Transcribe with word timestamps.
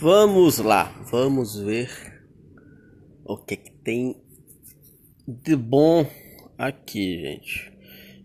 Vamos 0.00 0.58
lá, 0.58 0.84
vamos 1.10 1.58
ver 1.58 1.90
o 3.24 3.36
que, 3.36 3.56
que 3.56 3.72
tem 3.72 4.22
de 5.26 5.56
bom 5.56 6.06
aqui, 6.56 7.20
gente. 7.20 7.72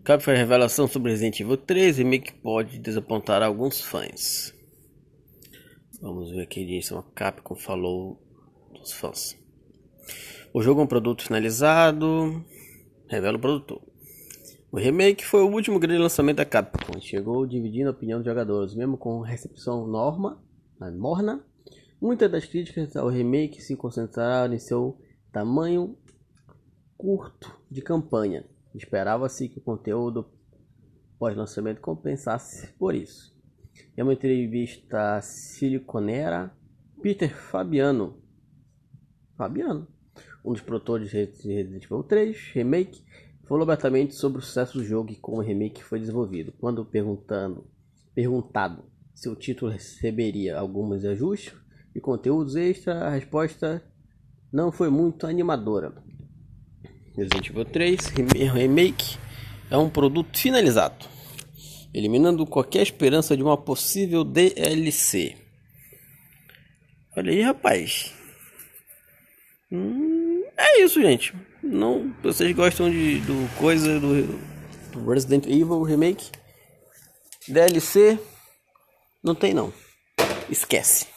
Cabe 0.04 0.22
a 0.30 0.36
revelação 0.36 0.86
sobre 0.86 1.10
Resident 1.10 1.40
Evil 1.40 1.56
3 1.56 1.98
e 1.98 2.04
meio 2.04 2.22
que 2.22 2.32
pode 2.32 2.78
desapontar 2.78 3.42
alguns 3.42 3.80
fãs. 3.80 4.54
Vamos 6.00 6.30
ver 6.30 6.42
aqui 6.42 6.64
disso, 6.64 6.94
uma 6.94 7.02
Capcom 7.12 7.56
falou 7.56 8.22
dos 8.72 8.92
fãs. 8.92 9.36
O 10.52 10.62
jogo 10.62 10.80
é 10.80 10.84
um 10.84 10.86
produto 10.86 11.24
finalizado, 11.24 12.44
revela 13.08 13.36
o 13.36 13.40
produtor. 13.40 13.82
O 14.70 14.78
remake 14.78 15.24
foi 15.24 15.42
o 15.42 15.50
último 15.50 15.80
grande 15.80 16.00
lançamento 16.00 16.36
da 16.36 16.44
Capcom, 16.44 17.00
chegou 17.00 17.44
dividindo 17.44 17.88
a 17.88 17.92
opinião 17.92 18.20
dos 18.20 18.26
jogadores, 18.26 18.76
mesmo 18.76 18.96
com 18.96 19.22
recepção 19.22 19.88
norma, 19.88 20.40
morna 20.96 21.44
Muitas 22.04 22.30
das 22.30 22.44
críticas 22.44 22.94
ao 22.96 23.08
remake 23.08 23.62
se 23.62 23.74
concentraram 23.74 24.52
em 24.52 24.58
seu 24.58 25.00
tamanho 25.32 25.96
curto 26.98 27.58
de 27.70 27.80
campanha. 27.80 28.44
Esperava-se 28.74 29.48
que 29.48 29.58
o 29.58 29.62
conteúdo 29.62 30.30
pós-lançamento 31.18 31.80
compensasse 31.80 32.74
por 32.74 32.94
isso. 32.94 33.34
Em 33.96 34.02
uma 34.02 34.12
entrevista 34.12 35.18
siliconera, 35.22 36.54
Peter 37.00 37.34
Fabiano, 37.34 38.22
Fabiano, 39.34 39.88
um 40.44 40.52
dos 40.52 40.60
produtores 40.60 41.08
de 41.08 41.16
Resident 41.16 41.84
Evil 41.84 42.02
3 42.02 42.36
Remake, 42.52 43.02
falou 43.44 43.62
abertamente 43.62 44.14
sobre 44.14 44.40
o 44.40 44.42
sucesso 44.42 44.76
do 44.76 44.84
jogo 44.84 45.10
e 45.10 45.16
como 45.16 45.38
o 45.38 45.42
remake 45.42 45.82
foi 45.82 46.00
desenvolvido. 46.00 46.52
Quando 46.60 46.84
perguntando, 46.84 47.66
perguntado 48.14 48.84
se 49.14 49.26
o 49.30 49.34
título 49.34 49.70
receberia 49.70 50.58
alguns 50.58 51.02
ajustes, 51.06 51.63
e 51.94 52.00
conteúdos 52.00 52.56
extra, 52.56 53.06
a 53.06 53.10
resposta 53.10 53.82
não 54.52 54.72
foi 54.72 54.90
muito 54.90 55.26
animadora. 55.26 55.94
Resident 57.16 57.50
Evil 57.50 57.64
3 57.64 58.06
Remake 58.52 59.16
é 59.70 59.78
um 59.78 59.88
produto 59.88 60.36
finalizado, 60.36 61.06
eliminando 61.92 62.44
qualquer 62.44 62.82
esperança 62.82 63.36
de 63.36 63.42
uma 63.42 63.56
possível 63.56 64.24
DLC. 64.24 65.36
Olha 67.16 67.30
aí, 67.30 67.42
rapaz. 67.42 68.12
Hum, 69.70 70.42
é 70.56 70.82
isso, 70.82 71.00
gente. 71.00 71.32
Não, 71.62 72.12
vocês 72.22 72.54
gostam 72.54 72.90
de 72.90 73.20
do 73.20 73.56
coisa 73.56 74.00
do, 74.00 74.38
do 74.92 75.10
Resident 75.10 75.46
Evil 75.46 75.82
Remake? 75.82 76.30
DLC 77.46 78.18
não 79.22 79.34
tem 79.34 79.54
não. 79.54 79.72
Esquece. 80.50 81.13